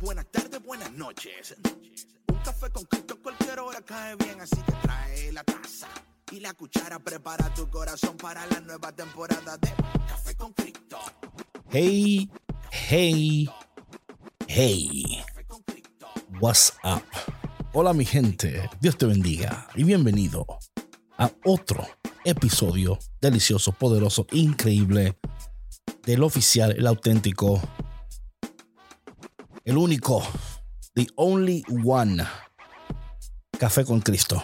[0.00, 1.56] buenas tardes, buenas noches.
[2.28, 5.88] Un café con Cristo en cualquier hora cae bien, así que trae la taza
[6.32, 6.98] y la cuchara.
[6.98, 9.68] Prepara tu corazón para la nueva temporada de
[10.06, 10.98] Café con Cristo.
[11.70, 12.30] Hey,
[12.70, 13.48] hey,
[14.46, 15.24] hey.
[16.40, 17.02] What's up?
[17.72, 20.46] Hola mi gente, Dios te bendiga y bienvenido
[21.18, 21.86] a otro
[22.24, 25.18] episodio delicioso, poderoso, increíble
[26.04, 27.60] del oficial, el auténtico,
[29.66, 30.22] el único,
[30.94, 32.24] the only one,
[33.58, 34.42] Café con Cristo.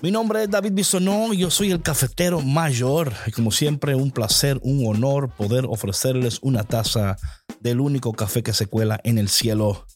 [0.00, 3.12] Mi nombre es David Bisonó yo soy el cafetero mayor.
[3.26, 7.16] Y como siempre, un placer, un honor poder ofrecerles una taza
[7.60, 9.86] del único café que se cuela en el cielo.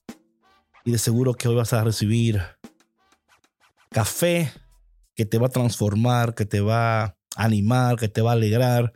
[0.84, 2.42] Y de seguro que hoy vas a recibir
[3.90, 4.52] café
[5.14, 8.92] que te va a transformar, que te va a animar, que te va a alegrar.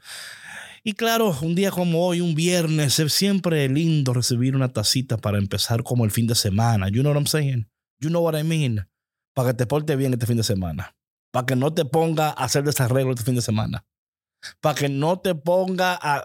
[0.85, 5.39] Y claro, un día como hoy, un viernes, es siempre lindo recibir una tacita para
[5.39, 6.89] empezar como el fin de semana.
[6.89, 7.71] You know what I'm saying?
[8.01, 8.89] You know what I mean?
[9.33, 10.97] Para que te porte bien este fin de semana.
[11.31, 13.87] Para que no te ponga a hacer desarreglo este fin de semana.
[14.61, 16.25] Para que no te ponga a...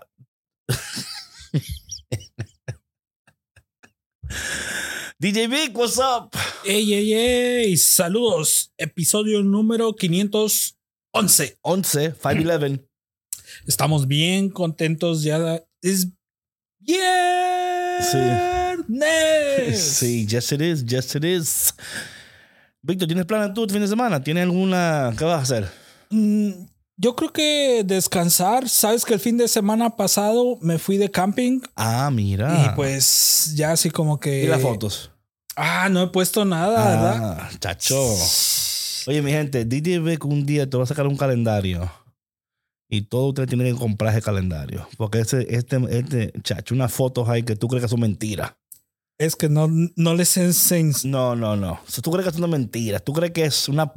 [5.20, 6.32] DJ Vic, what's up?
[6.66, 8.74] Ey, ey, ey, saludos.
[8.76, 10.74] Episodio número 511.
[11.62, 12.87] 11, 511.
[13.68, 15.64] Estamos bien contentos ya.
[15.82, 16.08] Es
[16.80, 18.08] viernes.
[19.78, 21.74] Sí, yes it is, yes it is.
[22.82, 24.24] Víctor, ¿tienes planes tú este fin de semana?
[24.24, 25.14] ¿Tienes alguna...
[25.18, 25.70] ¿Qué vas a hacer?
[26.10, 26.52] Mm,
[26.96, 28.70] yo creo que descansar.
[28.70, 32.66] Sabes que el fin de semana pasado me fui de camping Ah, mira.
[32.66, 34.44] y pues ya así como que.
[34.46, 35.12] ¿Y las fotos?
[35.56, 37.38] Ah, no he puesto nada, ¿verdad?
[37.42, 38.00] Ah, chacho.
[39.08, 41.92] Oye, mi gente, DJ Vic un día te va a sacar un calendario.
[42.90, 44.88] Y todos ustedes tienen que comprar ese calendario.
[44.98, 48.54] Porque ese, este, este, chacho, unas fotos ahí que tú crees que son mentiras.
[49.18, 50.94] Es que no, no les enseño.
[51.06, 51.82] No, no, no.
[51.88, 53.92] Si tú crees que es una mentira, tú crees que es una.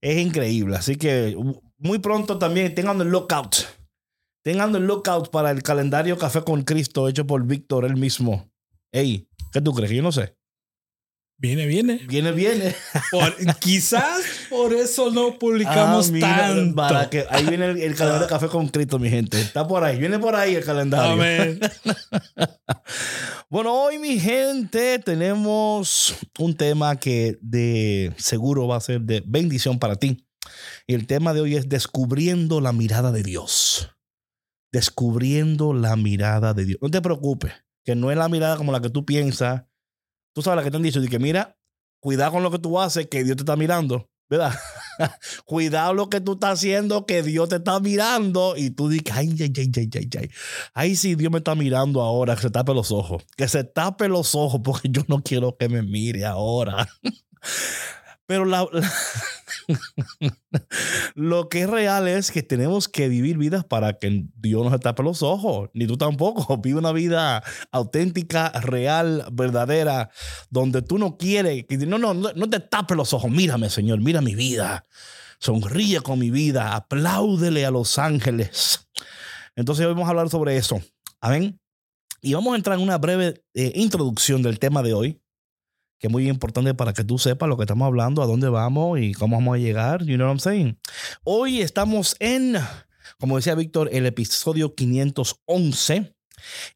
[0.00, 0.76] Es increíble.
[0.76, 1.36] Así que
[1.78, 3.56] muy pronto también tengan el lookout.
[4.44, 8.50] Tengan el lookout para el calendario Café con Cristo hecho por Víctor él mismo.
[8.92, 9.90] Ey, ¿qué tú crees?
[9.90, 10.36] Yo no sé.
[11.38, 11.96] Viene, viene.
[12.06, 12.74] Viene, viene.
[13.10, 14.20] Por- quizás
[14.54, 16.76] por eso no publicamos Ah, mira, tanto.
[16.76, 19.40] Para que ahí viene el, el calendario Café con Cristo, mi gente.
[19.40, 19.98] Está por ahí.
[19.98, 21.12] Viene por ahí el calendario.
[21.12, 21.60] Amén.
[23.50, 29.78] Bueno, hoy mi gente tenemos un tema que de seguro va a ser de bendición
[29.78, 30.26] para ti.
[30.88, 33.90] Y el tema de hoy es descubriendo la mirada de Dios.
[34.72, 36.78] Descubriendo la mirada de Dios.
[36.82, 37.52] No te preocupes,
[37.84, 39.62] que no es la mirada como la que tú piensas.
[40.34, 41.56] Tú sabes la que te han dicho, de que mira,
[42.00, 44.10] cuidado con lo que tú haces, que Dios te está mirando.
[45.44, 48.54] Cuidado lo que tú estás haciendo, que Dios te está mirando.
[48.56, 50.30] Y tú dices, ay, ay, ay, ay, ay, ay.
[50.74, 53.24] Ay, sí, Dios me está mirando ahora, que se tape los ojos.
[53.36, 56.88] Que se tape los ojos porque yo no quiero que me mire ahora.
[58.26, 58.92] Pero la, la-
[61.14, 64.78] lo que es real es que tenemos que vivir vidas para que Dios no se
[64.78, 65.70] tape los ojos.
[65.74, 66.56] Ni tú tampoco.
[66.62, 67.42] Vive una vida
[67.72, 70.10] auténtica, real, verdadera,
[70.50, 71.64] donde tú no quieres.
[71.66, 73.30] que- No, no, no, te tape los ojos.
[73.30, 74.86] Mírame, Señor, mira mi vida.
[75.38, 76.74] Sonríe con mi vida.
[76.74, 78.88] Apláudele a los ángeles.
[79.56, 80.80] Entonces hoy vamos a hablar sobre eso.
[81.20, 81.60] Amén.
[82.22, 85.20] Y vamos a entrar en una breve eh, introducción del tema de hoy,
[86.04, 89.00] que es muy importante para que tú sepas lo que estamos hablando, a dónde vamos
[89.00, 90.04] y cómo vamos a llegar.
[90.04, 90.78] You know what I'm saying?
[91.22, 92.58] Hoy estamos en,
[93.18, 96.14] como decía Víctor, el episodio 511.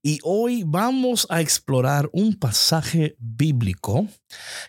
[0.03, 4.09] Y hoy vamos a explorar un pasaje bíblico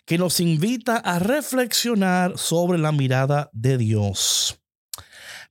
[0.06, 4.60] que nos invita a reflexionar sobre la mirada de Dios.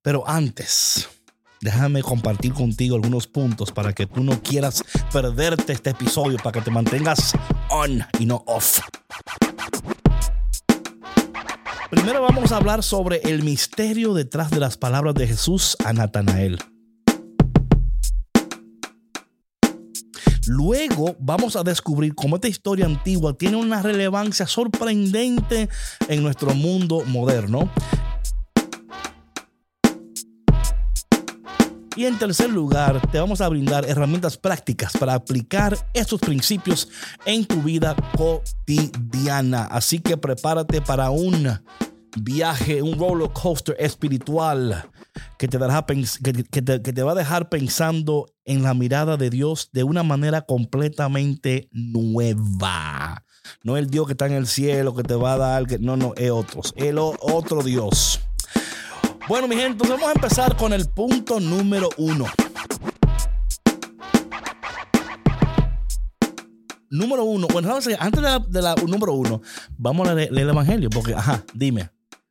[0.03, 1.09] Pero antes,
[1.61, 6.61] déjame compartir contigo algunos puntos para que tú no quieras perderte este episodio, para que
[6.61, 7.35] te mantengas
[7.71, 8.81] on y no off.
[11.91, 16.59] Primero vamos a hablar sobre el misterio detrás de las palabras de Jesús a Natanael.
[20.47, 25.69] Luego vamos a descubrir cómo esta historia antigua tiene una relevancia sorprendente
[26.09, 27.71] en nuestro mundo moderno.
[31.99, 36.89] Y en tercer lugar, te vamos a brindar herramientas prácticas para aplicar estos principios
[37.27, 39.65] en tu vida cotidiana.
[39.65, 41.59] Así que prepárate para un
[42.17, 44.89] viaje, un roller coaster espiritual
[45.41, 49.29] que te, dará que, te, que te va a dejar pensando en la mirada de
[49.29, 53.25] Dios de una manera completamente nueva.
[53.65, 55.97] No el Dios que está en el cielo que te va a dar, que, no,
[55.97, 58.21] no, es otros, el otro Dios.
[59.29, 62.25] Bueno, mi gente, entonces vamos a empezar con el punto número uno.
[66.91, 67.99] número uno, bueno, antes
[68.49, 69.43] de la, número uno,
[69.77, 71.91] vamos a leer, el Evangelio, porque, ajá, dime,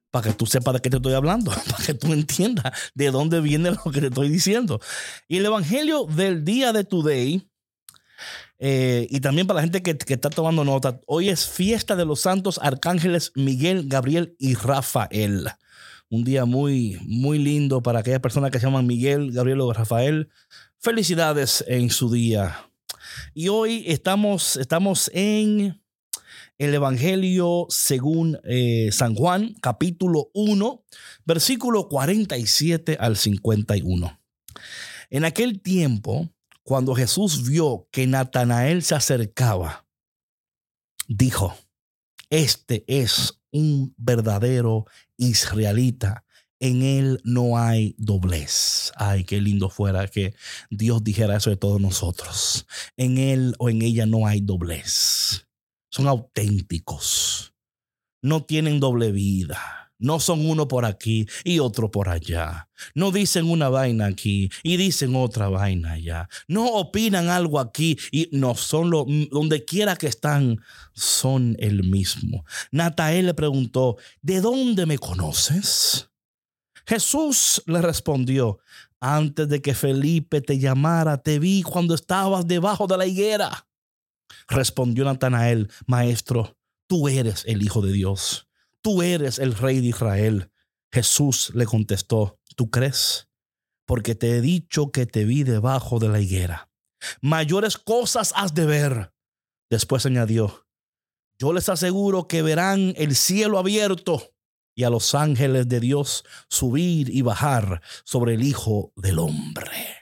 [0.09, 3.41] para que tú sepas de qué te estoy hablando, para que tú entiendas de dónde
[3.41, 4.81] viene lo que te estoy diciendo.
[5.27, 7.47] Y el Evangelio del día de today,
[8.57, 12.05] eh, y también para la gente que, que, está tomando nota, hoy es fiesta de
[12.05, 15.47] los santos arcángeles Miguel, Gabriel y Rafael.
[16.09, 20.29] Un día muy, muy lindo para aquellas personas que se llaman Miguel, Gabriel o Rafael.
[20.77, 22.69] Felicidades en su día.
[23.33, 25.81] Y hoy estamos, estamos en
[26.57, 30.85] el Evangelio según eh, San Juan, capítulo 1,
[31.25, 34.21] versículo 47 al 51.
[35.09, 36.29] En aquel tiempo,
[36.63, 39.85] cuando Jesús vio que Natanael se acercaba,
[41.09, 41.53] dijo,
[42.29, 44.85] este es un verdadero
[45.17, 46.23] israelita.
[46.59, 48.91] En él no hay doblez.
[48.95, 50.33] Ay, qué lindo fuera que
[50.71, 52.65] Dios dijera eso de todos nosotros.
[52.95, 55.47] En él o en ella no hay doblez.
[55.91, 57.53] Son auténticos.
[58.23, 62.69] No tienen doble vida no son uno por aquí y otro por allá.
[62.93, 66.29] No dicen una vaina aquí y dicen otra vaina allá.
[66.47, 70.59] No opinan algo aquí y no son lo, donde quiera que están,
[70.93, 72.45] son el mismo.
[72.71, 76.09] Natael le preguntó, ¿de dónde me conoces?
[76.85, 78.59] Jesús le respondió,
[78.99, 83.67] antes de que Felipe te llamara, te vi cuando estabas debajo de la higuera.
[84.47, 86.57] Respondió Natanael, maestro,
[86.87, 88.46] tú eres el Hijo de Dios
[88.87, 90.49] tú eres el rey de Israel.
[90.93, 93.27] Jesús le contestó, ¿tú crees?
[93.85, 96.71] Porque te he dicho que te vi debajo de la higuera.
[97.19, 99.13] Mayores cosas has de ver.
[99.69, 100.69] Después añadió,
[101.37, 104.33] yo les aseguro que verán el cielo abierto
[104.73, 109.96] y a los ángeles de Dios subir y bajar sobre el Hijo del Hombre.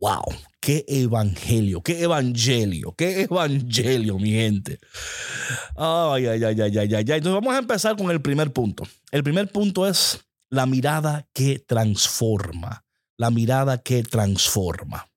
[0.00, 0.22] ¡Wow!
[0.60, 1.82] ¡Qué evangelio!
[1.82, 2.94] ¡Qué evangelio!
[2.96, 4.78] ¡Qué evangelio, mi gente!
[5.76, 7.00] Ay, ay, ay, ay, ay, ay.
[7.00, 8.84] Entonces vamos a empezar con el primer punto.
[9.10, 12.84] El primer punto es la mirada que transforma.
[13.16, 15.08] La mirada que transforma.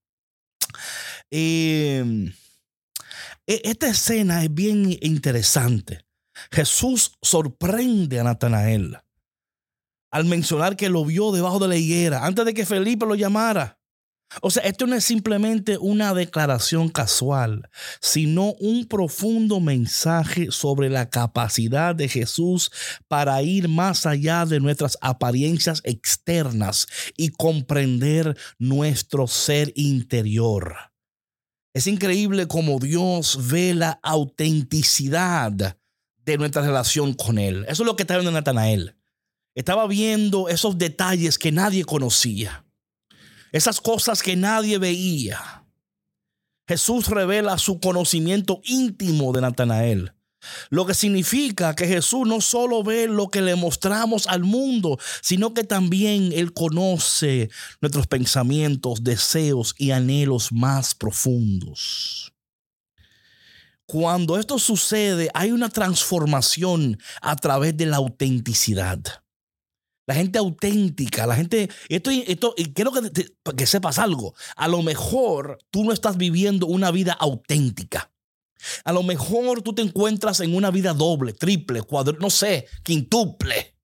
[1.30, 2.34] Em,
[3.46, 6.06] e, esta escena es bien interesante.
[6.52, 8.98] Jesús sorprende a Natanael
[10.12, 13.81] al mencionar que lo vio debajo de la higuera antes de que Felipe lo llamara.
[14.40, 17.70] O sea, esto no es simplemente una declaración casual,
[18.00, 22.72] sino un profundo mensaje sobre la capacidad de Jesús
[23.10, 26.88] para ir más allá de nuestras apariencias externas
[27.18, 30.76] y comprender nuestro ser interior.
[31.74, 35.78] Es increíble cómo Dios ve la autenticidad
[36.24, 37.66] de nuestra relación con Él.
[37.68, 38.96] Eso es lo que está viendo Natanael.
[39.56, 42.66] Estaba viendo esos detalles que nadie conocía
[43.52, 45.66] esas cosas que nadie veía.
[46.68, 50.14] Jesús revela su conocimiento íntimo de Natanael.
[50.70, 55.54] Lo que significa que Jesús no solo ve lo que le mostramos al mundo, sino
[55.54, 57.50] que también Él conoce
[57.80, 62.34] nuestros pensamientos, deseos y anhelos más profundos.
[63.86, 69.04] Cuando esto sucede, hay una transformación a través de la autenticidad.
[70.12, 71.70] La gente auténtica, la gente.
[71.88, 74.36] Esto, esto quiero que, que sepas algo.
[74.58, 78.12] A lo mejor tú no estás viviendo una vida auténtica.
[78.84, 83.78] A lo mejor tú te encuentras en una vida doble, triple, cuadro, no sé, quintuple.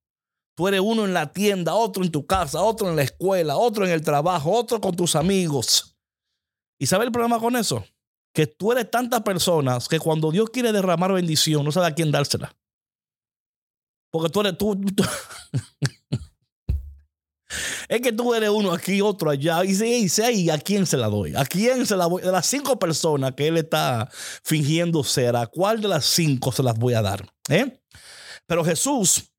[0.54, 3.86] Tú eres uno en la tienda, otro en tu casa, otro en la escuela, otro
[3.86, 5.96] en el trabajo, otro con tus amigos.
[6.78, 7.86] ¿Y sabes el problema con eso?
[8.34, 12.12] Que tú eres tantas personas que cuando Dios quiere derramar bendición, no sabe a quién
[12.12, 12.54] dársela.
[14.12, 14.78] Porque tú eres tú.
[17.88, 19.64] es que tú eres uno aquí, otro allá.
[19.64, 21.36] Y dice, ¿y a quién se la doy?
[21.36, 22.22] ¿A quién se la voy?
[22.22, 24.10] De las cinco personas que él está
[24.44, 27.26] fingiendo ser, ¿a cuál de las cinco se las voy a dar?
[27.50, 27.80] ¿Eh?
[28.46, 29.32] Pero Jesús,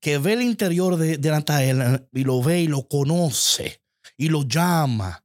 [0.00, 3.82] que ve el interior de, de Natanael y lo ve y lo conoce
[4.16, 5.24] y lo llama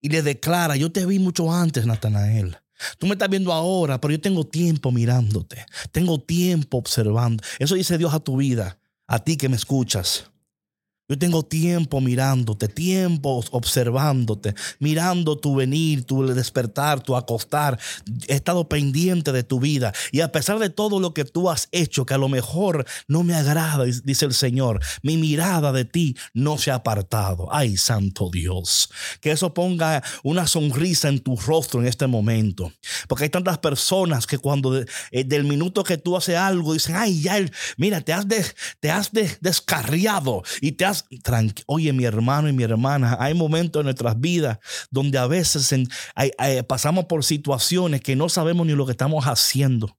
[0.00, 2.56] y le declara, yo te vi mucho antes, Natanael.
[2.98, 5.64] Tú me estás viendo ahora, pero yo tengo tiempo mirándote.
[5.92, 7.42] Tengo tiempo observando.
[7.58, 10.31] Eso dice Dios a tu vida, a ti que me escuchas.
[11.12, 17.78] Yo tengo tiempo mirándote, tiempo observándote, mirando tu venir, tu despertar, tu acostar.
[18.28, 19.92] He estado pendiente de tu vida.
[20.10, 23.24] Y a pesar de todo lo que tú has hecho, que a lo mejor no
[23.24, 27.46] me agrada, dice el Señor, mi mirada de ti no se ha apartado.
[27.52, 28.88] Ay, santo Dios.
[29.20, 32.72] Que eso ponga una sonrisa en tu rostro en este momento.
[33.06, 37.20] Porque hay tantas personas que cuando eh, del minuto que tú haces algo, dicen, ay,
[37.20, 37.36] ya,
[37.76, 38.26] mira, te has,
[38.80, 41.01] te has descarriado y te has
[41.66, 44.58] Oye, mi hermano y mi hermana, hay momentos en nuestras vidas
[44.90, 45.72] donde a veces
[46.66, 49.98] pasamos por situaciones que no sabemos ni lo que estamos haciendo.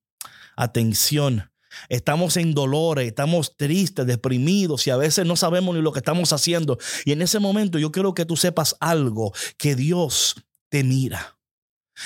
[0.55, 1.49] Atención.
[1.89, 6.33] Estamos en dolores, estamos tristes, deprimidos y a veces no sabemos ni lo que estamos
[6.33, 6.77] haciendo.
[7.05, 10.35] Y en ese momento yo quiero que tú sepas algo, que Dios
[10.69, 11.37] te mira.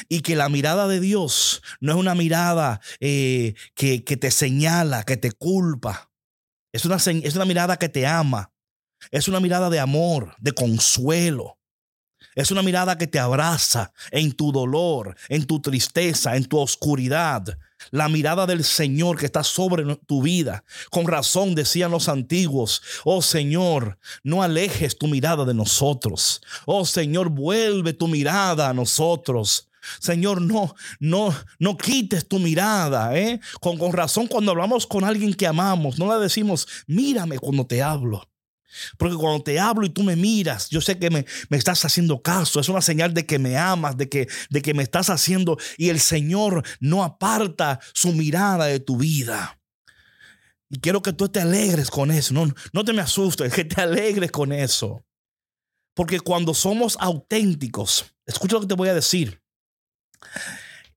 [0.10, 5.04] Y que la mirada de Dios no es una mirada eh, que, que, te señala,
[5.04, 6.12] que te culpa.
[6.74, 8.52] Es una, es una mirada que te ama.
[9.12, 11.58] Es una mirada de amor, de consuelo.
[12.38, 17.58] Es una mirada que te abraza en tu dolor, en tu tristeza, en tu oscuridad.
[17.90, 20.64] La mirada del Señor que está sobre tu vida.
[20.92, 26.42] Con razón decían los antiguos, oh Señor, no alejes tu mirada de nosotros.
[26.68, 29.70] Oh Señor, vuelve tu mirada a nosotros.
[30.00, 33.40] Señor, no, no, no quites tu mirada, ¿eh?
[33.60, 37.82] Con, con razón cuando hablamos con alguien que amamos, no le decimos, mírame cuando te
[37.82, 38.28] hablo.
[38.98, 42.22] Porque cuando te hablo y tú me miras, yo sé que me, me, estás haciendo
[42.22, 42.60] caso.
[42.60, 45.58] Es una señal de que me amas, de que, de que me estás haciendo.
[45.78, 49.60] Y el Señor no aparta su mirada de tu vida.
[50.70, 52.34] Y quiero que tú te alegres con eso.
[52.34, 55.04] No, no te me asustes, que te alegres con eso.
[55.94, 59.42] Porque cuando somos auténticos, escucha lo que te voy a decir.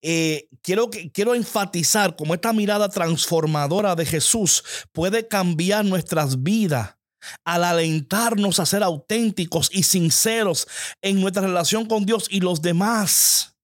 [0.02, 6.96] Eh, quiero, quiero enfatizar cómo esta mirada transformadora de Jesús puede cambiar nuestras vidas
[7.44, 10.66] al alentarnos a ser auténticos y sinceros
[11.02, 13.56] en nuestra relación con Dios y los demás.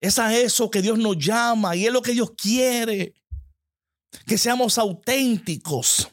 [0.00, 3.14] Es a eso que Dios nos llama y es lo que Dios quiere.
[4.26, 6.08] Que seamos auténticos.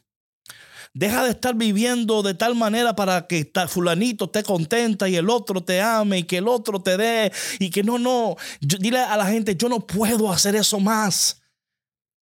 [0.96, 5.63] Deja de estar viviendo de tal manera para que fulanito esté contenta y el otro
[5.63, 8.36] te ame y que el otro te dé y que no, no.
[8.62, 11.42] dile a la gente, yo no puedo hacer eso más.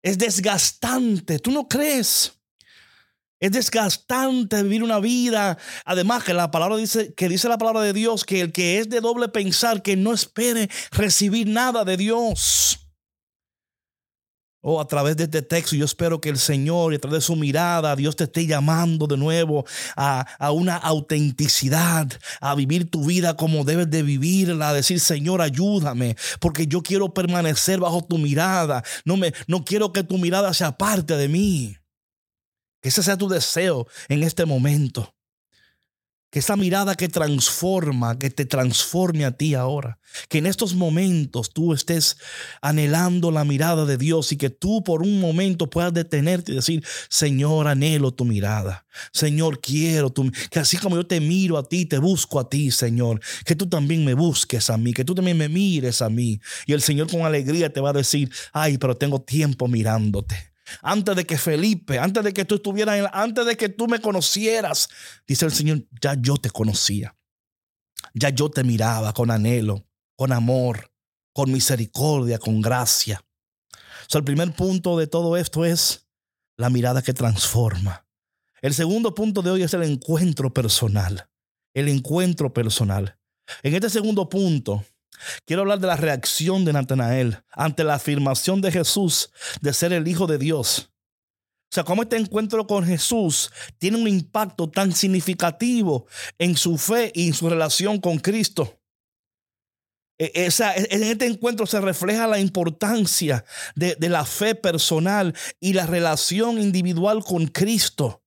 [0.04, 1.40] Es desgastante.
[1.40, 2.39] ¿Tú no crees?
[3.40, 5.58] Es desgastante vivir una vida.
[5.86, 8.90] Además, que la palabra dice, que dice la palabra de Dios, que el que es
[8.90, 12.80] de doble pensar, que no espere recibir nada de Dios.
[14.62, 17.26] Oh, a través de este texto, yo espero que el Señor, y a través de
[17.26, 19.66] su mirada, Dios te esté llamando de nuevo
[19.96, 25.42] a, a, una autenticidad, a vivir tu vida como debes de vivirla, a decir, Señor,
[25.42, 28.84] ayúdame, porque yo quiero permanecer bajo tu mirada.
[29.06, 31.78] No, me, no quiero que tu mirada sea parte de mí.
[32.82, 35.14] Que ese sea tu deseo en este momento.
[36.32, 39.98] Que esa mirada que transforma, que te transforme a ti ahora.
[40.28, 42.18] Que en estos momentos tú estés
[42.62, 46.86] anhelando la mirada de Dios y que tú por un momento puedas detenerte y decir,
[47.10, 48.86] Señor, anhelo tu mirada.
[49.12, 52.70] Señor, quiero tu que así como yo te miro a ti, te busco a ti,
[52.70, 53.20] Señor.
[53.44, 56.40] Que tú también me busques a mí, que tú también me mires a mí.
[56.68, 60.49] Y el Señor con alegría te va a decir, ay, pero tengo tiempo mirándote
[60.82, 64.90] antes de que Felipe, antes de que tú estuvieras, antes de que tú me conocieras,
[65.28, 67.16] dice el Señor, ya yo te conocía.
[68.14, 69.86] Ya yo te miraba con anhelo,
[70.16, 70.92] con amor,
[71.34, 73.24] con misericordia, con gracia.
[74.12, 76.08] El primer punto de todo esto es
[76.58, 78.08] la mirada que transforma.
[78.62, 81.30] El segundo punto de hoy es el encuentro personal.
[81.74, 83.18] El encuentro personal.
[83.64, 84.84] En este segundo punto,
[85.46, 90.08] Quiero hablar de la reacción de Natanael ante la afirmación de Jesús de ser el
[90.08, 90.92] Hijo de Dios.
[91.72, 96.08] O sea, cómo este encuentro con Jesús tiene un impacto tan significativo
[96.40, 98.80] en su fe y en su relación con Cristo.
[100.18, 100.50] E,
[100.90, 103.46] en este encuentro se refleja la importancia
[103.76, 108.24] de la fe personal y la relación individual con Cristo.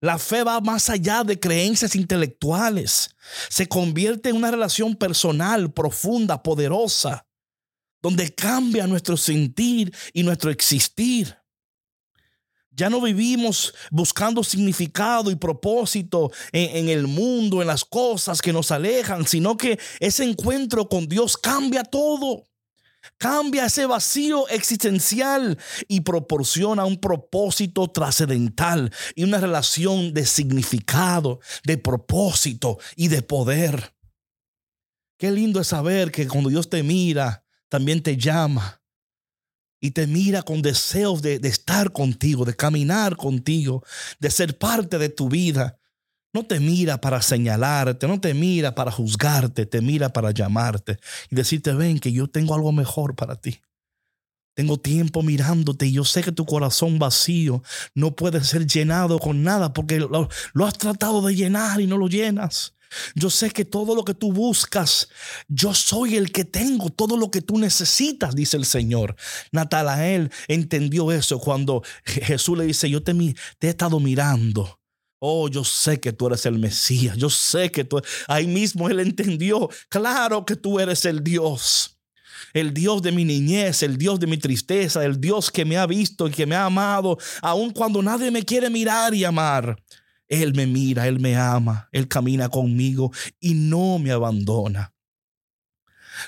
[0.00, 3.14] La fe va más allá de creencias intelectuales.
[3.50, 7.26] Se convierte en una relación personal, profunda, poderosa,
[8.00, 11.36] donde cambia nuestro sentir y nuestro existir.
[12.70, 18.70] Ya no vivimos buscando significado y propósito en, el mundo, en las cosas que nos
[18.70, 22.44] alejan, sino que ese encuentro con Dios cambia todo.
[23.16, 31.78] Cambia ese vacío existencial y proporciona un propósito trascendental y una relación de significado, de
[31.78, 33.94] propósito y de poder.
[35.18, 38.82] Qué lindo es saber que cuando Dios te mira, también te llama
[39.80, 43.82] y te mira con deseos de, de estar contigo, de caminar contigo,
[44.18, 45.78] de ser parte de tu vida
[46.32, 50.98] no te mira para señalarte, no te mira para juzgarte, te mira para llamarte
[51.30, 53.60] y decirte, ven que yo tengo algo mejor para ti.
[54.54, 57.62] Tengo tiempo mirándote y yo sé que tu corazón vacío
[57.94, 60.28] no puede ser llenado con nada porque lo,
[60.66, 62.74] has tratado de llenar y no lo llenas.
[63.14, 65.08] Yo sé que todo lo que tú buscas,
[65.46, 69.14] yo soy el que tengo todo lo que tú necesitas, dice el Señor.
[69.52, 73.12] Natalael entendió eso cuando Jesús le dice, yo te
[73.60, 74.79] he estado mirando
[75.20, 77.16] Oh, yo sé que tú eres el Mesías.
[77.16, 78.00] Yo sé que tú.
[78.26, 79.68] Ahí mismo él entendió.
[79.90, 81.98] Claro que tú eres el Dios.
[82.54, 85.86] El Dios de mi niñez, el Dios de mi tristeza, el Dios que me ha
[85.86, 89.76] visto y que me ha amado, aun cuando nadie me quiere mirar y amar.
[90.26, 94.94] Él me mira, Él me ama, Él camina conmigo y no me abandona.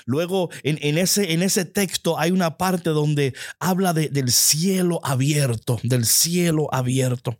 [0.05, 6.05] Luego, en, ese, en ese texto hay una parte donde habla del cielo abierto, del
[6.05, 7.39] cielo abierto.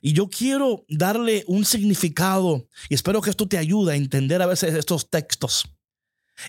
[0.00, 4.46] Y yo quiero darle un significado y espero que esto te ayude a entender a
[4.46, 5.68] veces estos textos.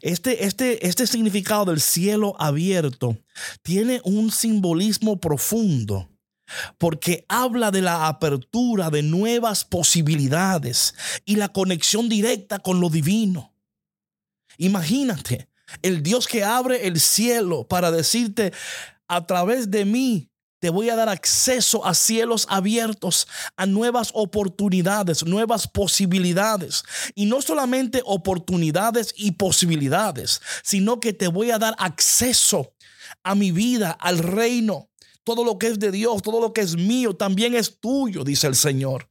[0.02, 3.18] Este, este, este significado del cielo abierto
[3.62, 6.10] tiene un simbolismo profundo
[6.78, 10.94] porque habla de la apertura de nuevas posibilidades
[11.26, 13.54] y la conexión directa con lo divino.
[14.58, 15.50] Imagínate,
[15.82, 18.54] el Dios que abre el cielo para decirte,
[19.08, 20.32] a través de mí
[20.66, 26.84] te voy a dar acceso a cielos abiertos, a nuevas oportunidades, nuevas posibilidades.
[27.14, 32.74] Y no solamente oportunidades y posibilidades, sino que te voy a dar acceso
[33.22, 34.90] a mi vida, al reino.
[35.24, 38.48] Todo lo que es de Dios, todo lo que es mío, también es tuyo, dice
[38.48, 39.08] el Señor.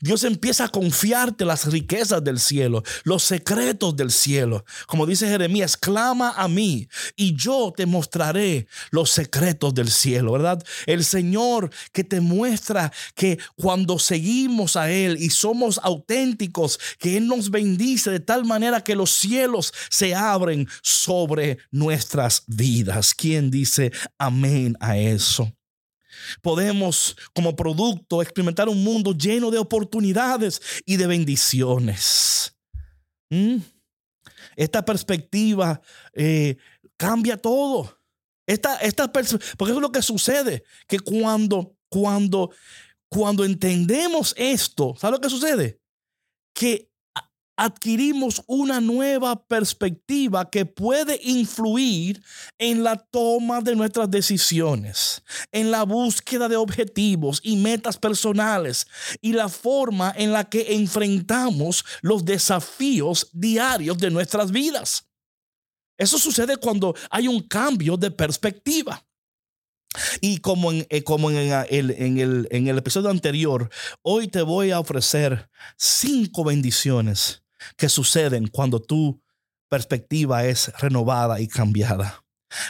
[0.00, 4.64] Dios empieza a confiarte las riquezas del cielo, los secretos del cielo.
[4.86, 10.62] Como dice Jeremías, clama a mí y yo te mostraré los secretos del cielo, ¿verdad?
[10.86, 17.26] El Señor que te muestra que cuando seguimos a Él y somos auténticos, que Él
[17.26, 23.14] nos bendice de tal manera que los cielos se abren sobre nuestras vidas.
[23.14, 25.52] ¿Quién dice amén a eso?
[26.42, 32.56] Podemos como producto experimentar un mundo lleno de oportunidades y de bendiciones.
[33.30, 33.58] ¿Mm?
[34.56, 35.80] Esta perspectiva
[36.12, 36.56] eh,
[36.96, 38.00] cambia todo.
[38.46, 42.50] Esta, esta porque es lo que sucede, que cuando, cuando,
[43.08, 45.80] cuando entendemos esto, ¿sabes lo que sucede?
[46.52, 46.90] Que
[47.56, 52.22] adquirimos una nueva perspectiva que puede influir
[52.58, 58.86] en la toma de nuestras decisiones, en la búsqueda de objetivos y metas personales
[59.20, 65.06] y la forma en la que enfrentamos los desafíos diarios de nuestras vidas.
[65.96, 69.06] Eso sucede cuando hay un cambio de perspectiva.
[70.20, 71.36] Y como, en, eh, como en,
[71.68, 73.70] en, el, el episodio anterior,
[74.02, 77.43] hoy te voy a ofrecer cinco bendiciones
[77.76, 79.22] que suceden cuando tu
[79.68, 82.24] perspectiva es renovada y cambiada.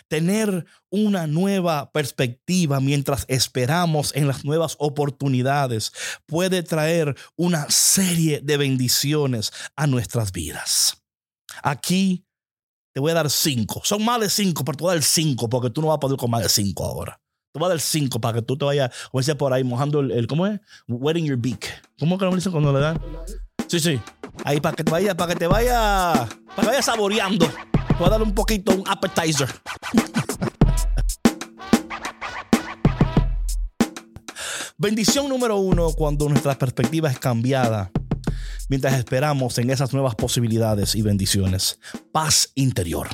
[0.08, 5.92] Tener una nueva perspectiva mientras esperamos en las nuevas oportunidades
[6.26, 11.02] puede traer una serie de bendiciones a nuestras vidas.
[11.62, 12.26] Aquí
[12.94, 13.82] te voy a dar cinco.
[13.84, 16.00] Son más de cinco, pero te voy a dar cinco porque tú no vas a
[16.00, 17.20] poder con más de cinco ahora.
[17.52, 20.00] Te voy a dar cinco para que tú te vayas, como decía por ahí, mojando
[20.00, 20.60] el, ¿cómo es?
[20.88, 21.66] Wetting your beak.
[21.98, 23.00] ¿Cómo que lo dicen cuando le dan?
[23.74, 24.00] Sí, sí.
[24.44, 26.12] Ahí para que te vaya, para que te vaya,
[26.54, 27.50] para que vaya saboreando.
[27.98, 29.48] Voy a darle un poquito, un appetizer.
[34.78, 37.90] Bendición número uno cuando nuestra perspectiva es cambiada
[38.68, 41.80] mientras esperamos en esas nuevas posibilidades y bendiciones.
[42.12, 43.08] Paz interior.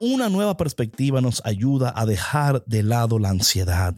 [0.00, 3.94] Una nueva perspectiva nos ayuda a dejar de lado la ansiedad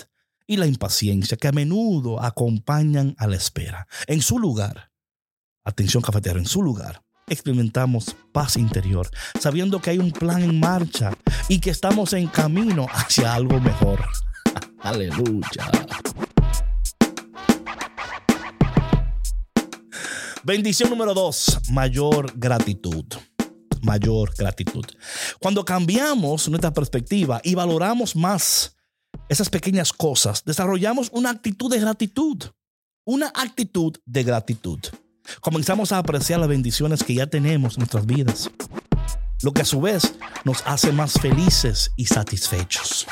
[0.47, 3.87] y la impaciencia que a menudo acompañan a la espera.
[4.07, 4.90] En su lugar,
[5.71, 11.17] atención cafetero, en su lugar, experimentamos paz interior, sabiendo que hay un plan en marcha
[11.49, 14.05] y que estamos en camino hacia algo mejor.
[14.81, 15.71] Aleluya.
[20.43, 23.05] Bendición número dos, mayor gratitud.
[23.83, 24.85] Mayor gratitud.
[25.39, 28.77] Cuando cambiamos nuestra perspectiva y valoramos más
[29.29, 32.45] esas pequeñas cosas, desarrollamos una actitud de gratitud.
[33.05, 34.81] Una actitud de gratitud
[35.41, 38.51] comenzamos a apreciar las bendiciones que ya tenemos en nuestras vidas,
[39.43, 40.15] lo que a su vez
[40.45, 43.07] nos hace más felices y satisfechos.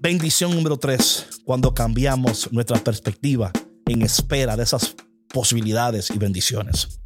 [0.00, 3.52] Bendición número tres, cuando cambiamos nuestra perspectiva
[3.86, 4.96] en espera de esas
[5.28, 7.00] posibilidades y bendiciones.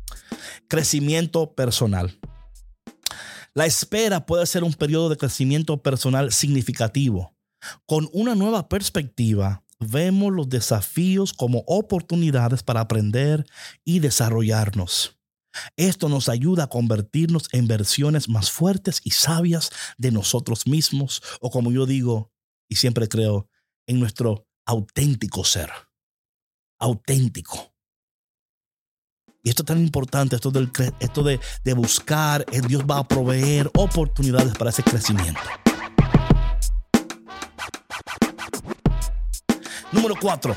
[0.69, 2.19] Crecimiento personal.
[3.53, 7.35] La espera puede ser un periodo de crecimiento personal significativo,
[7.87, 13.47] con una nueva perspectiva vemos los desafíos como oportunidades para aprender
[13.85, 15.19] y desarrollarnos.
[15.77, 21.51] Esto nos ayuda a convertirnos en versiones más fuertes y sabias de nosotros mismos, o
[21.51, 22.33] como yo digo
[22.69, 23.49] y siempre creo,
[23.87, 25.71] en nuestro auténtico ser.
[26.79, 27.73] Auténtico.
[29.43, 33.07] Y esto es tan importante, esto, del, esto de, de buscar, eh, Dios va a
[33.07, 35.41] proveer oportunidades para ese crecimiento.
[40.05, 40.55] Número cuatro.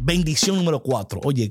[0.00, 1.20] Bendición número cuatro.
[1.22, 1.48] Oye,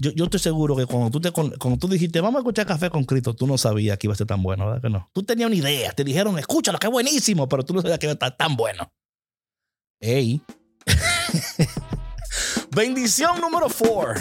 [0.00, 2.90] yo, yo estoy seguro que cuando tú, te, cuando tú dijiste, vamos a escuchar Café
[2.90, 5.08] con Cristo, tú no sabías que iba a ser tan bueno, ¿verdad que no?
[5.12, 8.06] Tú tenías una idea, te dijeron, escúchalo, que es buenísimo, pero tú no sabías que
[8.06, 8.92] iba a estar tan bueno.
[10.00, 10.42] Ey.
[12.72, 14.16] Bendición número four.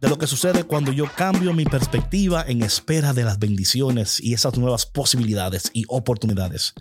[0.00, 4.34] De lo que sucede cuando yo cambio mi perspectiva en espera de las bendiciones y
[4.34, 6.74] esas nuevas posibilidades y oportunidades,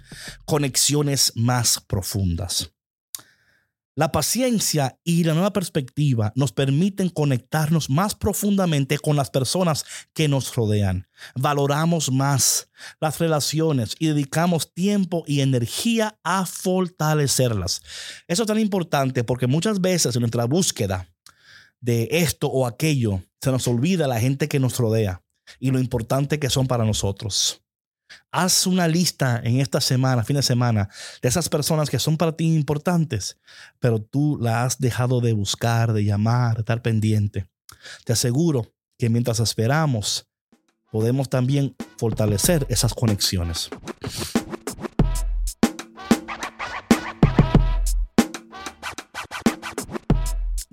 [0.45, 2.71] conexiones más profundas.
[3.97, 10.27] La paciencia y la nueva perspectiva nos permiten conectarnos más profundamente con las personas que
[10.27, 11.08] nos rodean.
[11.34, 12.69] Valoramos más
[13.01, 17.82] las relaciones y dedicamos tiempo y energía a fortalecerlas.
[18.27, 21.10] Eso es tan importante porque muchas veces en nuestra búsqueda
[21.81, 25.21] de esto o aquello, se nos olvida la gente que nos rodea
[25.59, 27.61] y lo importante que son para nosotros.
[28.31, 30.89] Haz una lista en esta semana, fin de semana,
[31.21, 33.37] de esas personas que son para ti importantes,
[33.79, 37.47] pero tú la has dejado de buscar, de llamar, de estar pendiente.
[38.05, 40.27] Te aseguro que mientras esperamos,
[40.91, 43.69] podemos también fortalecer esas conexiones.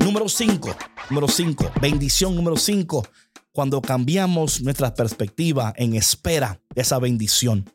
[0.04, 0.76] Número 5.
[1.08, 1.72] Número 5.
[1.80, 3.08] Bendición número 5.
[3.52, 7.72] Cuando cambiamos nuestra perspectiva en espera de esa bendición.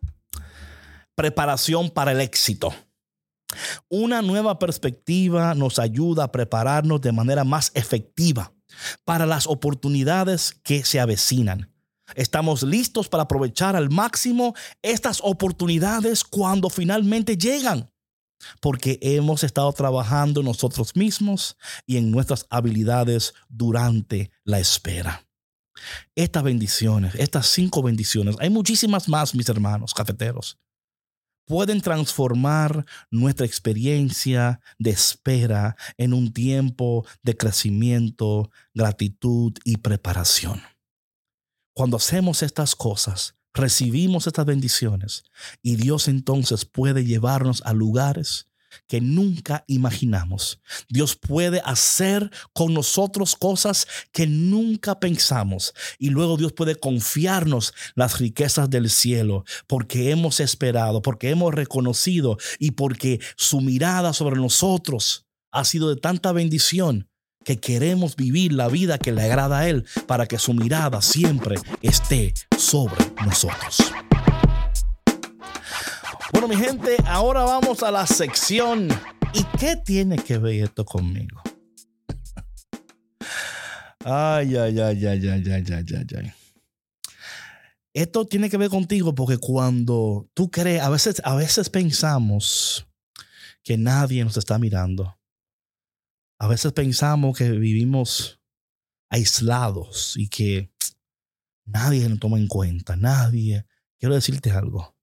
[1.16, 2.72] Preparación para el éxito.
[3.90, 8.54] Una nueva perspectiva nos ayuda a prepararnos de manera más efectiva
[9.06, 11.74] para las oportunidades que se avecinan.
[12.14, 17.90] Estamos listos para aprovechar al máximo estas oportunidades cuando finalmente llegan
[18.62, 25.26] porque hemos estado trabajando nosotros mismos y en nuestras habilidades durante la espera.
[26.16, 30.58] Estas bendiciones, estas cinco bendiciones, hay muchísimas más, mis hermanos cafeteros,
[31.46, 40.62] pueden transformar nuestra experiencia de espera en un tiempo de crecimiento, gratitud y preparación.
[41.74, 45.24] Cuando hacemos estas cosas, recibimos estas bendiciones
[45.62, 48.50] y Dios entonces puede llevarnos a lugares
[48.88, 50.62] que nunca imaginamos.
[50.90, 55.74] Dios puede hacer con nosotros cosas que nunca pensamos.
[55.98, 62.38] Y luego Dios puede confiarnos las riquezas del cielo porque hemos esperado, porque hemos reconocido
[62.60, 67.09] y porque su mirada sobre nosotros ha sido de tanta bendición
[67.44, 71.56] que queremos vivir la vida que le agrada a Él para que su mirada siempre
[71.82, 73.92] esté sobre nosotros.
[76.32, 78.88] Bueno, mi gente, ahora vamos a la sección.
[79.34, 81.42] ¿Y qué tiene que ver esto conmigo?
[84.06, 86.34] Ay, ay, ay, ay, ay, ay, ay, ay, ay.
[87.94, 92.88] Esto tiene que ver contigo porque cuando tú crees, a veces, a veces pensamos
[93.64, 95.19] que nadie nos está mirando.
[96.40, 98.42] A veces pensamos que vivimos
[99.10, 100.74] aislados y que
[101.66, 103.66] nadie nos toma en cuenta, nadie.
[103.98, 104.98] Quiero decirte algo,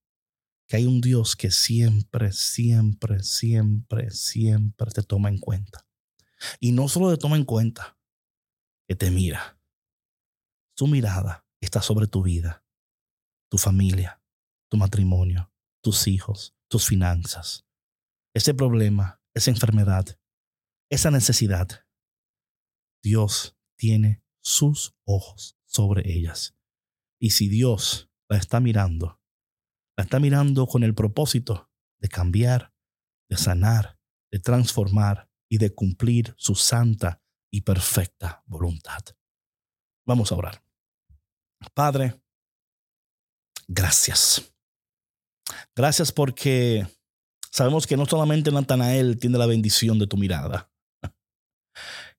[0.67, 5.87] que hay un Dios que siempre, siempre, siempre, siempre te toma en cuenta.
[6.59, 7.99] Y no solo te toma en cuenta,
[8.89, 9.61] que te mira.
[10.75, 12.65] Su mirada está sobre tu vida,
[13.51, 14.23] tu familia,
[14.71, 17.67] tu matrimonio, tus hijos, tus finanzas.
[18.35, 20.19] Ese problema, esa enfermedad,
[20.91, 21.69] esa necesidad,
[23.03, 26.57] Dios tiene sus ojos sobre ellas.
[27.19, 29.21] Y si Dios la está mirando,
[29.97, 32.75] la está mirando con el propósito de cambiar,
[33.29, 33.99] de sanar,
[34.31, 39.03] de transformar y de cumplir su santa y perfecta voluntad.
[40.05, 40.63] Vamos a orar.
[41.75, 42.21] Padre,
[43.67, 44.53] gracias.
[45.75, 46.87] Gracias porque
[47.51, 50.71] sabemos que no solamente Natanael tiene la bendición de tu mirada,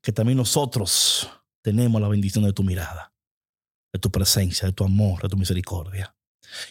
[0.07, 1.29] que también nosotros
[1.61, 3.13] tenemos la bendición de tu mirada,
[3.91, 6.15] de tu presencia, de tu amor, de tu misericordia.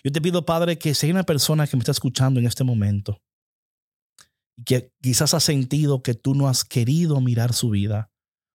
[0.03, 2.64] Yo te pido, Padre, que si hay una persona que me está escuchando en este
[2.64, 3.20] momento
[4.57, 8.11] y que quizás ha sentido que tú no has querido mirar su vida,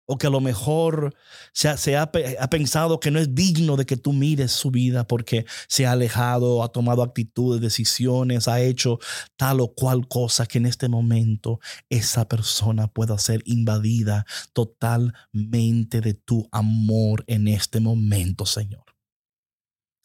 [0.06, 1.16] o que a lo mejor
[1.54, 5.86] se, ha, pensado que no es digno de que tú mires su vida porque se
[5.86, 9.00] ha alejado, ha tomado actitudes, decisiones, ha hecho
[9.38, 11.60] tal o cual cosa que en este momento
[11.90, 18.84] esa persona pueda ser invadida totalmente de tu amor en este momento, Señor.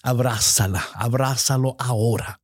[0.02, 2.40] Abrázala, abrázalo ahora,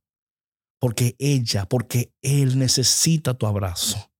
[0.79, 4.12] porque ella, porque él necesita tu abrazo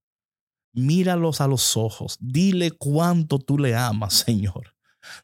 [0.73, 4.73] míralos a los ojos, dile cuánto tú le amas, Señor.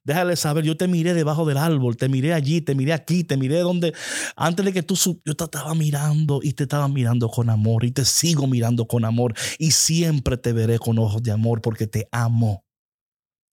[0.03, 3.37] Déjale saber, yo te miré debajo del árbol, te miré allí, te miré aquí, te
[3.37, 3.93] miré donde,
[4.35, 7.91] antes de que tú, yo te estaba mirando y te estaba mirando con amor y
[7.91, 12.07] te sigo mirando con amor y siempre te veré con ojos de amor porque te
[12.11, 12.65] amo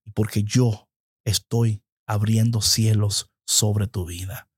[0.05, 0.89] y porque yo
[1.25, 4.49] estoy abriendo cielos sobre tu vida.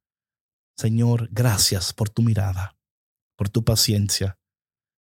[0.77, 2.77] Señor, gracias por tu mirada,
[3.37, 4.38] por tu paciencia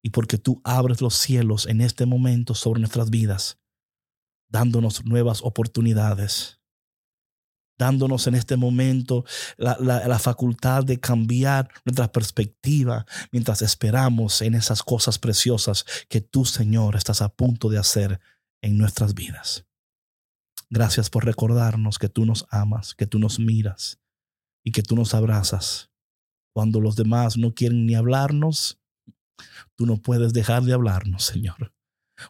[0.07, 3.59] y porque tú abres los cielos en este momento sobre nuestras vidas,
[4.47, 6.61] dándonos nuevas oportunidades,
[7.77, 9.25] dándonos en este momento
[9.57, 16.95] la, facultad de cambiar nuestra perspectiva mientras esperamos en esas cosas preciosas que tú, Señor,
[16.95, 18.21] estás a punto de hacer
[18.61, 19.65] en nuestras vidas.
[20.69, 23.99] Gracias por recordarnos que tú nos amas, que tú nos miras
[24.63, 25.91] y que tú nos abrazas.
[26.53, 28.79] Cuando los demás no quieren ni hablarnos,
[29.76, 31.73] tú no puedes dejar de hablarnos, Señor.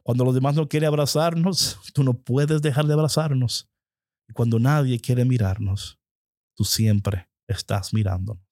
[0.04, 3.70] Cuando los demás no quieren abrazarnos, tú no puedes dejar de abrazarnos.
[4.28, 5.98] Y cuando nadie quiere mirarnos,
[6.56, 8.43] tú siempre estás mirándonos.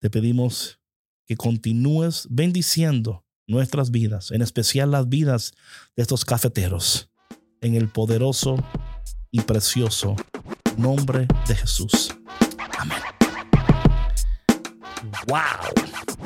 [0.00, 0.80] Te pedimos
[1.26, 5.52] que continúes bendiciendo nuestras vidas, en especial las vidas
[5.96, 7.10] de estos cafeteros
[7.60, 8.56] en el poderoso
[9.30, 10.16] y precioso
[10.76, 12.14] nombre de Jesús.
[12.78, 12.98] Amén.
[15.26, 16.19] Wow.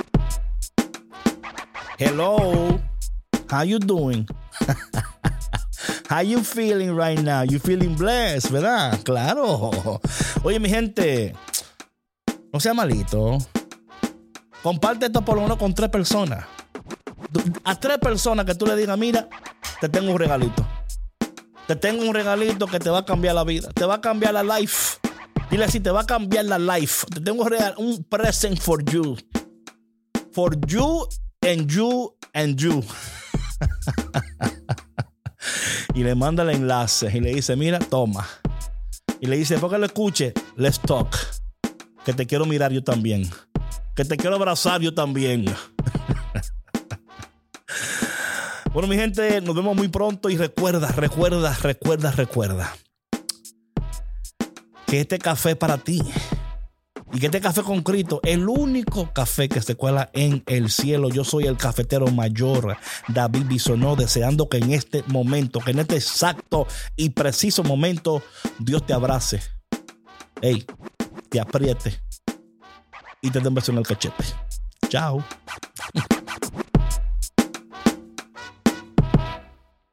[1.97, 2.81] Hello.
[3.49, 4.27] How you doing?
[6.11, 7.43] How you feeling right now?
[7.43, 8.99] You feeling blessed, ¿verdad?
[9.05, 10.01] Claro.
[10.43, 11.35] Oye, mi gente,
[12.53, 13.39] no sea malito.
[14.63, 16.45] Comparte esto por lo menos con tres personas.
[17.63, 19.29] A tres personas que tú le digas, mira,
[19.81, 20.67] te tengo un regalito.
[21.69, 23.71] Te tengo un regalito que te va a cambiar la vida.
[23.73, 24.99] Te va a cambiar la life.
[25.49, 27.07] Dile así, te va a cambiar la life.
[27.07, 27.47] Te tengo
[27.79, 29.17] un present for you.
[30.33, 31.07] For you
[31.45, 32.83] and you and you.
[35.95, 38.27] y le manda el enlace y le dice, mira, toma.
[39.21, 41.17] Y le dice, porque lo escuche, let's talk.
[42.05, 43.31] Que te quiero mirar yo también.
[43.95, 45.45] Que te quiero abrazar yo también.
[48.73, 52.75] Bueno, mi gente, nos vemos muy pronto y recuerda, recuerda, recuerda, recuerda
[54.85, 56.03] que este café es para ti.
[57.15, 61.11] Y que este café con Cristo, el único café que se cuela en el cielo.
[61.11, 65.95] Yo soy el cafetero mayor, David Bisonó, deseando que en este momento, que en este
[65.95, 68.21] exacto y preciso momento,
[68.59, 69.41] Dios te abrace.
[70.43, 70.67] Hey,
[71.29, 72.01] te apriete
[73.23, 74.25] y te dé un beso en el cachete.
[74.89, 75.25] Chao.